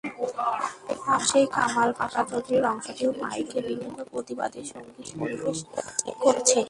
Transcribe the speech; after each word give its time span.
পাশেই 1.05 1.45
কামাল 1.55 1.89
পাশা 1.99 2.21
চৌধুরীর 2.29 2.65
অংশটিও 2.65 3.11
মাইকে 3.21 3.59
বিভিন্ন 3.67 3.99
প্রতিবাদী 4.11 4.61
সংগীত 4.71 5.07
পরিবেশন 5.19 5.67
করছে। 6.23 6.59